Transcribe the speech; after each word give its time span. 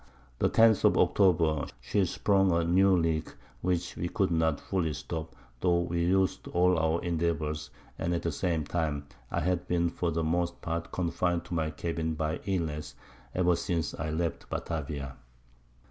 The 0.39 0.49
10th 0.49 0.83
of 0.83 0.97
October, 0.97 1.67
she 1.79 2.05
sprung 2.05 2.51
a 2.51 2.63
new 2.63 2.97
Leak, 2.97 3.35
which 3.61 3.95
we 3.95 4.07
could 4.09 4.31
not 4.31 4.59
fully 4.59 4.93
stop, 4.93 5.35
tho' 5.59 5.81
we 5.81 6.07
us'd 6.07 6.47
all 6.47 6.79
our 6.79 6.99
Endeavours, 7.03 7.69
and 7.99 8.11
at 8.15 8.23
the 8.23 8.31
same 8.31 8.63
time 8.63 9.05
I 9.29 9.41
had 9.41 9.67
been 9.67 9.91
for 9.91 10.09
the 10.09 10.23
most 10.23 10.59
Part 10.59 10.91
confin'd 10.91 11.45
to 11.45 11.53
my 11.53 11.69
Cabbin 11.69 12.15
by 12.15 12.39
Illness, 12.47 12.95
ever 13.35 13.55
since 13.55 13.93
I 13.93 14.09
left 14.09 14.49
Batavia. 14.49 15.17